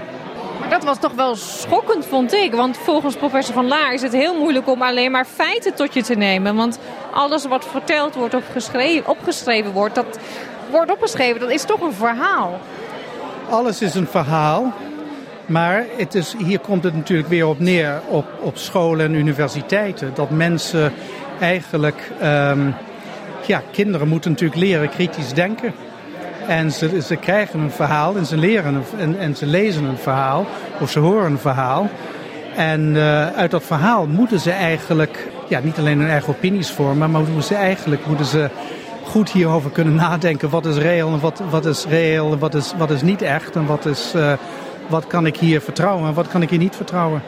dat 0.70 0.84
was 0.84 1.00
toch 1.00 1.13
wel 1.13 1.36
schokkend, 1.36 2.06
vond 2.06 2.34
ik. 2.34 2.53
Want 2.53 2.77
volgens 2.77 3.15
professor 3.15 3.53
Van 3.53 3.67
Laar 3.67 3.94
is 3.94 4.01
het 4.01 4.13
heel 4.13 4.39
moeilijk 4.39 4.67
om 4.67 4.82
alleen 4.82 5.12
maar 5.12 5.25
feiten 5.25 5.74
tot 5.74 5.94
je 5.94 6.03
te 6.03 6.13
nemen. 6.13 6.56
Want 6.56 6.79
alles 7.12 7.46
wat 7.46 7.65
verteld 7.65 8.15
wordt 8.15 8.34
of 8.34 8.44
geschreven, 8.51 9.10
opgeschreven 9.10 9.72
wordt, 9.72 9.96
dat 9.96 10.20
wordt 10.72 10.91
opgeschreven, 10.91 11.39
dat 11.39 11.50
is 11.50 11.63
toch 11.63 11.82
een 11.82 11.94
verhaal. 11.94 12.60
Alles 13.50 13.82
is 13.82 13.96
een 13.96 14.08
verhaal. 14.08 14.74
Maar 15.48 15.86
het 15.98 16.16
is, 16.16 16.36
hier 16.38 16.60
komt 16.60 16.84
het 16.84 16.96
natuurlijk 16.96 17.30
weer 17.30 17.48
op 17.48 17.60
neer 17.60 18.01
op, 18.08 18.25
op 18.39 18.58
scholen 18.58 19.06
en 19.06 19.13
universiteiten. 19.13 20.12
Dat 20.13 20.30
mensen 20.30 20.94
eigenlijk, 21.39 22.12
um, 22.24 22.75
ja, 23.46 23.62
kinderen 23.72 24.08
moeten 24.08 24.32
natuurlijk 24.32 24.60
leren 24.60 24.89
kritisch 24.89 25.34
denken. 25.34 25.74
En 26.48 26.72
ze, 26.72 27.01
ze 27.01 27.16
krijgen 27.16 27.60
een 27.60 27.72
verhaal 27.72 28.16
en 28.16 28.25
ze 28.25 28.38
leren 28.38 28.84
en, 28.98 29.20
en 29.20 29.36
ze 29.36 29.46
lezen 29.46 29.84
een 29.84 29.98
verhaal 29.98 30.46
of 30.80 30.92
ze 30.92 31.00
horen 31.00 31.32
een 31.32 31.38
verhaal. 31.38 31.89
En 32.56 32.96
uh, 32.96 33.27
uit 33.27 33.51
dat 33.51 33.63
verhaal 33.63 34.08
moeten 34.08 34.39
ze 34.39 34.51
eigenlijk 34.51 35.27
ja, 35.48 35.60
niet 35.60 35.77
alleen 35.77 36.00
hun 36.00 36.10
eigen 36.10 36.30
opinies 36.30 36.72
vormen, 36.72 37.12
maar 37.12 37.22
moeten 37.22 37.44
ze 37.44 37.56
eigenlijk 37.56 38.06
moeten 38.06 38.25
ze 38.25 38.50
goed 39.04 39.32
hierover 39.32 39.70
kunnen 39.72 39.96
nadenken. 40.06 40.50
Wat 40.50 40.66
is 40.66 40.77
reëel 40.77 41.12
en 41.12 41.20
wat, 41.20 41.42
wat 41.50 41.66
is 41.66 41.86
reëel 41.86 42.32
en 42.32 42.39
wat 42.39 42.54
is, 42.54 42.74
wat 42.77 42.92
is 42.92 43.01
niet 43.01 43.22
echt 43.22 43.56
en 43.56 43.66
wat, 43.66 43.86
is, 43.86 44.13
uh, 44.16 44.34
wat 44.88 45.08
kan 45.08 45.25
ik 45.25 45.38
hier 45.38 45.62
vertrouwen 45.62 46.08
en 46.08 46.13
wat 46.13 46.27
kan 46.27 46.41
ik 46.41 46.50
hier 46.50 46.60
niet 46.60 46.75
vertrouwen. 46.75 47.22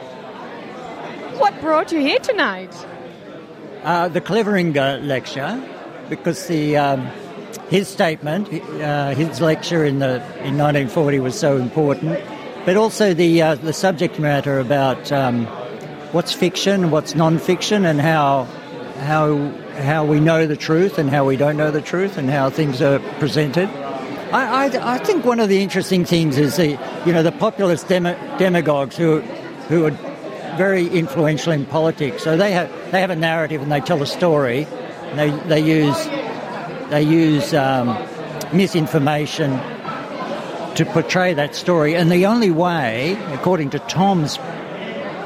What 1.38 1.60
brought 1.60 1.92
you 1.92 2.02
here 2.02 2.20
tonight? 2.20 2.86
Uh, 3.86 4.06
the 4.06 4.22
Clevering 4.22 4.74
lecture, 5.02 5.58
because 6.10 6.48
the 6.48 6.78
um, 6.78 7.02
his 7.70 7.88
statement, 7.88 8.50
uh, 8.82 9.16
his 9.16 9.40
lecture 9.40 9.86
in 9.86 10.00
the 10.00 10.22
in 10.44 10.58
1940 10.58 11.20
was 11.20 11.40
so 11.40 11.58
important, 11.58 12.20
but 12.66 12.76
also 12.76 13.14
the 13.14 13.42
uh, 13.42 13.56
the 13.56 13.72
subject 13.72 14.20
matter 14.20 14.60
about 14.60 15.12
um, 15.12 15.46
what's 16.12 16.34
fiction, 16.34 16.92
what's 16.92 17.16
non-fiction, 17.16 17.86
and 17.86 18.02
how 18.02 18.48
how 19.06 19.38
how 19.78 20.04
we 20.04 20.20
know 20.20 20.46
the 20.46 20.58
truth 20.58 20.98
and 20.98 21.10
how 21.10 21.24
we 21.24 21.38
don't 21.38 21.56
know 21.56 21.72
the 21.72 21.82
truth, 21.82 22.18
and 22.18 22.30
how 22.30 22.50
things 22.50 22.82
are 22.82 23.00
presented. 23.20 23.70
I, 24.32 24.68
I, 24.68 24.96
I 24.96 24.98
think 25.00 25.26
one 25.26 25.40
of 25.40 25.50
the 25.50 25.62
interesting 25.64 26.06
things 26.06 26.38
is 26.38 26.58
the 26.58 26.78
you 27.06 27.14
know 27.14 27.24
the 27.24 27.32
populist 27.32 27.88
demo, 27.88 28.14
demagogues 28.38 28.96
who 28.96 29.22
who 29.70 29.86
are 29.86 29.92
very 30.56 30.88
influential 30.88 31.52
in 31.52 31.66
politics. 31.66 32.24
So 32.24 32.38
they 32.38 32.52
have 32.52 32.70
they 32.92 33.02
have 33.02 33.10
a 33.10 33.16
narrative 33.16 33.62
and 33.62 33.72
they 33.72 33.82
tell 33.82 34.02
a 34.04 34.06
story. 34.06 34.68
They 35.16 35.32
they 35.48 35.60
use 35.60 36.06
they 36.90 37.02
use 37.02 37.54
um, 37.54 37.88
misinformation 38.54 39.52
to 40.76 40.86
portray 40.94 41.34
that 41.34 41.56
story. 41.56 41.96
And 41.96 42.12
the 42.12 42.26
only 42.26 42.52
way, 42.52 43.18
according 43.34 43.72
to 43.72 43.80
Tom's 43.80 44.38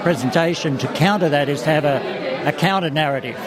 presentation, 0.02 0.78
to 0.78 0.88
counter 0.94 1.30
that 1.30 1.50
is 1.50 1.62
to 1.64 1.70
have 1.70 1.86
a, 1.86 2.48
a 2.48 2.52
counter 2.54 2.90
narrative. 2.90 3.38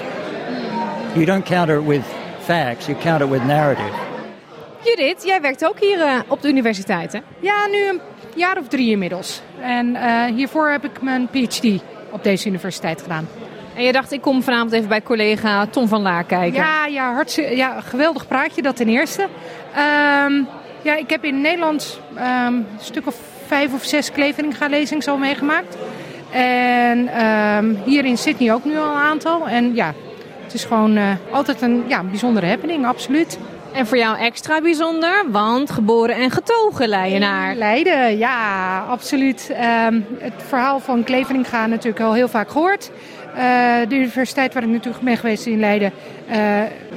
You 1.17 1.25
don't 1.25 1.47
counter 1.47 1.77
it 1.77 1.83
with 1.83 2.05
facts, 2.41 2.89
you 2.89 2.95
counter 2.95 3.25
it 3.25 3.29
with 3.29 3.43
narrative. 3.45 4.06
Judith, 4.85 5.25
jij 5.25 5.41
werkt 5.41 5.65
ook 5.65 5.81
hier 5.81 5.99
uh, 5.99 6.19
op 6.29 6.43
de 6.43 6.49
universiteit, 6.49 7.13
hè? 7.13 7.19
Ja, 7.41 7.67
nu 7.67 7.89
een 7.89 8.01
jaar 8.35 8.59
of 8.59 8.69
drie 8.69 8.91
inmiddels. 8.91 9.41
En 9.61 9.87
uh, 9.87 10.25
hiervoor 10.25 10.69
heb 10.69 10.85
ik 10.85 11.03
mijn 11.03 11.29
PhD 11.29 11.83
op 12.11 12.25
deze 12.25 12.49
universiteit 12.49 13.03
gedaan. 13.03 13.29
En 13.75 13.83
je 13.83 13.93
dacht, 13.93 14.13
ik 14.13 14.21
kom 14.21 14.43
vanavond 14.43 14.73
even 14.73 14.89
bij 14.89 15.03
collega 15.03 15.67
Tom 15.67 15.89
van 15.89 16.03
Laar 16.03 16.25
kijken. 16.25 16.61
Ja, 16.61 16.87
ja, 16.87 17.15
hartstikke, 17.15 17.57
ja 17.57 17.81
geweldig 17.81 18.27
praatje, 18.27 18.63
dat 18.63 18.77
ten 18.77 18.89
eerste. 18.89 19.23
Um, 19.23 20.49
ja, 20.83 20.97
ik 20.97 21.11
heb 21.11 21.25
in 21.25 21.41
Nederland 21.41 22.01
um, 22.17 22.23
een 22.23 22.67
stuk 22.81 23.07
of 23.07 23.17
vijf 23.47 23.75
of 23.75 23.85
zes 23.85 24.13
Kleveringa-lezingen 24.13 25.07
al 25.07 25.17
meegemaakt. 25.17 25.77
En 26.31 27.27
um, 27.27 27.79
hier 27.85 28.05
in 28.05 28.19
Sydney 28.19 28.53
ook 28.53 28.65
nu 28.65 28.77
al 28.77 28.91
een 28.91 29.03
aantal. 29.03 29.49
En 29.49 29.75
ja, 29.75 29.95
het 30.43 30.55
is 30.55 30.65
gewoon 30.65 30.97
uh, 30.97 31.11
altijd 31.31 31.63
een 31.63 31.85
ja, 31.87 32.03
bijzondere 32.03 32.47
happening, 32.47 32.87
absoluut. 32.87 33.39
En 33.77 33.87
voor 33.87 33.99
jou 33.99 34.19
extra 34.19 34.61
bijzonder, 34.61 35.25
want 35.31 35.71
geboren 35.71 36.15
en 36.17 36.31
getogen 36.31 36.89
Leidenaar. 36.89 37.55
Leiden, 37.55 38.19
ja, 38.19 38.79
absoluut. 38.89 39.51
Um, 39.51 40.07
het 40.19 40.43
verhaal 40.47 40.81
van 40.81 41.05
Kleveringa 41.05 41.67
natuurlijk 41.67 42.05
al 42.05 42.13
heel 42.13 42.29
vaak 42.29 42.51
gehoord. 42.51 42.91
Uh, 43.37 43.43
de 43.89 43.95
universiteit 43.95 44.55
waar 44.55 44.63
ik 44.63 44.69
natuurlijk 44.69 45.05
ben 45.05 45.17
geweest 45.17 45.47
in 45.47 45.61
Leiden, 45.61 45.93
uh, 46.29 46.35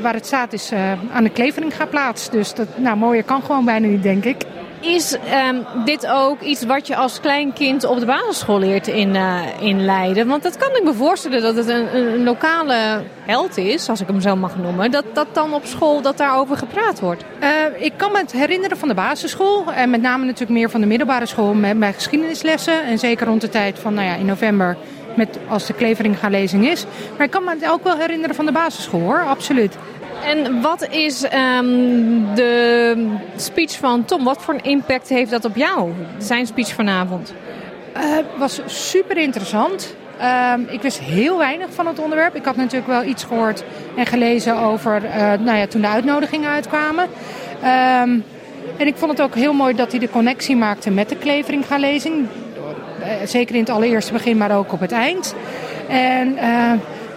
waar 0.01 0.13
het 0.13 0.25
staat, 0.25 0.53
is 0.53 0.71
uh, 0.71 0.91
aan 1.13 1.23
de 1.23 1.29
Kleveringa 1.29 1.85
plaats. 1.85 2.29
Dus 2.29 2.53
dat, 2.53 2.67
nou, 2.77 2.97
mooier 2.97 3.23
kan 3.23 3.41
gewoon 3.41 3.65
bijna 3.65 3.87
niet, 3.87 4.03
denk 4.03 4.25
ik. 4.25 4.43
Is 4.79 5.13
um, 5.13 5.65
dit 5.85 6.07
ook 6.07 6.41
iets 6.41 6.65
wat 6.65 6.87
je 6.87 6.95
als 6.95 7.19
klein 7.19 7.53
kind 7.53 7.83
op 7.83 7.99
de 7.99 8.05
basisschool 8.05 8.59
leert 8.59 8.87
in, 8.87 9.15
uh, 9.15 9.41
in 9.59 9.85
Leiden? 9.85 10.27
Want 10.27 10.43
dat 10.43 10.57
kan 10.57 10.75
ik 10.75 10.83
me 10.83 10.93
voorstellen 10.93 11.41
dat 11.41 11.55
het 11.55 11.67
een, 11.67 11.95
een, 11.95 12.23
lokale 12.23 13.03
held 13.25 13.57
is, 13.57 13.89
als 13.89 14.01
ik 14.01 14.07
hem 14.07 14.21
zo 14.21 14.35
mag 14.35 14.57
noemen. 14.57 14.91
Dat, 14.91 15.05
dat 15.13 15.27
dan 15.33 15.53
op 15.53 15.65
school 15.65 16.01
dat 16.01 16.17
daarover 16.17 16.57
gepraat 16.57 16.99
wordt. 16.99 17.23
Uh, 17.43 17.49
ik 17.83 17.93
kan 17.95 18.11
me 18.11 18.17
het 18.17 18.31
herinneren 18.31 18.77
van 18.77 18.87
de 18.87 18.93
basisschool. 18.93 19.71
En 19.73 19.89
met 19.89 20.01
name 20.01 20.25
natuurlijk 20.25 20.51
meer 20.51 20.69
van 20.69 20.81
de 20.81 20.87
middelbare 20.87 21.25
school 21.25 21.53
met 21.53 21.77
mijn 21.77 21.93
geschiedenislessen. 21.93 22.83
En 22.83 22.99
zeker 22.99 23.27
rond 23.27 23.41
de 23.41 23.49
tijd 23.49 23.79
van 23.79 23.93
nou 23.93 24.07
ja, 24.07 24.15
in 24.15 24.25
november 24.25 24.77
met, 25.15 25.39
als 25.47 25.65
de 25.65 25.73
Kleveringa 25.73 26.29
lezing 26.29 26.67
is. 26.67 26.85
Maar 27.17 27.25
ik 27.25 27.31
kan 27.31 27.43
me 27.43 27.49
het 27.49 27.69
ook 27.69 27.83
wel 27.83 27.97
herinneren 27.97 28.35
van 28.35 28.45
de 28.45 28.51
basisschool 28.51 29.01
hoor, 29.01 29.23
absoluut. 29.23 29.77
En 30.23 30.61
wat 30.61 30.87
is 30.89 31.23
um, 31.23 32.35
de 32.35 33.15
speech 33.35 33.77
van 33.77 34.05
Tom? 34.05 34.23
Wat 34.23 34.41
voor 34.41 34.53
een 34.53 34.63
impact 34.63 35.09
heeft 35.09 35.31
dat 35.31 35.45
op 35.45 35.55
jou, 35.55 35.91
zijn 36.17 36.45
speech 36.45 36.73
vanavond? 36.73 37.33
Het 37.93 38.25
uh, 38.33 38.39
was 38.39 38.61
super 38.65 39.17
interessant. 39.17 39.95
Um, 40.53 40.67
ik 40.69 40.81
wist 40.81 40.99
heel 40.99 41.37
weinig 41.37 41.67
van 41.71 41.87
het 41.87 41.99
onderwerp. 41.99 42.35
Ik 42.35 42.45
had 42.45 42.55
natuurlijk 42.55 42.87
wel 42.87 43.03
iets 43.03 43.23
gehoord 43.23 43.63
en 43.95 44.05
gelezen 44.05 44.57
over 44.57 45.03
uh, 45.03 45.11
nou 45.39 45.57
ja, 45.57 45.67
toen 45.67 45.81
de 45.81 45.87
uitnodigingen 45.87 46.49
uitkwamen. 46.49 47.03
Um, 47.03 48.23
en 48.77 48.87
ik 48.87 48.95
vond 48.95 49.11
het 49.11 49.21
ook 49.21 49.35
heel 49.35 49.53
mooi 49.53 49.75
dat 49.75 49.91
hij 49.91 49.99
de 49.99 50.09
connectie 50.09 50.55
maakte 50.55 50.91
met 50.91 51.09
de 51.09 51.15
Kleveringa-lezing. 51.15 52.27
Zeker 53.23 53.55
in 53.55 53.61
het 53.61 53.69
allereerste 53.69 54.13
begin, 54.13 54.37
maar 54.37 54.57
ook 54.57 54.71
op 54.71 54.79
het 54.79 54.91
eind. 54.91 55.35
En 55.87 56.37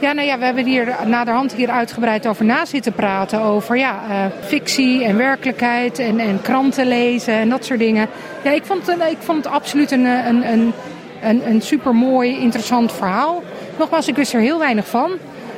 ja, 0.03 0.13
nou 0.13 0.27
ja, 0.27 0.39
we 0.39 0.45
hebben 0.45 0.65
hier 0.65 0.97
naderhand 1.07 1.55
hier 1.55 1.71
uitgebreid 1.71 2.27
over 2.27 2.45
na 2.45 2.65
zitten 2.65 2.93
praten. 2.93 3.41
Over 3.41 3.77
ja, 3.77 4.01
uh, 4.09 4.17
fictie 4.41 5.05
en 5.05 5.17
werkelijkheid 5.17 5.99
en, 5.99 6.19
en 6.19 6.41
kranten 6.43 6.87
lezen 6.87 7.35
en 7.35 7.49
dat 7.49 7.65
soort 7.65 7.79
dingen. 7.79 8.09
Ja, 8.43 8.51
ik 8.51 8.65
vond, 8.65 8.87
het, 8.87 8.97
ik 9.11 9.17
vond 9.21 9.45
het 9.45 9.53
absoluut 9.53 9.91
een, 9.91 10.05
een, 10.05 10.53
een, 10.53 10.73
een, 11.23 11.49
een 11.49 11.63
super 11.63 11.95
mooi, 11.95 12.41
interessant 12.41 12.93
verhaal. 12.93 13.43
Nogmaals, 13.79 14.09
ik 14.09 14.17
wist 14.17 14.33
er 14.35 14.41
heel 14.41 14.59
weinig 14.59 14.87
van. 14.87 15.11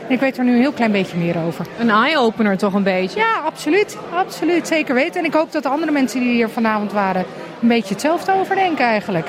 Ik 0.09 0.21
weet 0.21 0.39
er 0.39 0.45
nu 0.45 0.53
een 0.53 0.61
heel 0.61 0.73
klein 0.73 0.93
beetje 0.93 1.17
meer 1.17 1.37
over. 1.47 1.67
Een 1.79 1.91
eye-opener 1.91 2.57
toch 2.57 2.75
een 2.75 2.83
beetje? 2.83 3.21
Ja, 3.21 3.41
absoluut. 3.45 3.99
Absoluut, 4.15 4.67
zeker 4.67 4.95
weten. 4.95 5.21
En 5.21 5.27
ik 5.27 5.35
hoop 5.35 5.53
dat 5.53 5.63
de 5.63 5.69
andere 5.69 5.93
mensen 5.93 6.21
die 6.21 6.33
hier 6.33 6.49
vanavond 6.49 6.93
waren... 6.93 7.25
een 7.63 7.69
beetje 7.69 7.93
hetzelfde 7.93 8.33
overdenken 8.33 8.85
eigenlijk. 8.85 9.29